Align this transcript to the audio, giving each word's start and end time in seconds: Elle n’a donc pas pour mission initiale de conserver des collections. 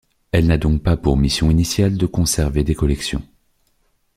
Elle 0.31 0.47
n’a 0.47 0.57
donc 0.57 0.81
pas 0.81 0.97
pour 0.97 1.15
mission 1.15 1.51
initiale 1.51 1.95
de 1.95 2.07
conserver 2.07 2.63
des 2.63 2.73
collections. 2.73 3.21